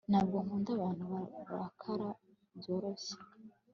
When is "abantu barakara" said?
0.77-2.07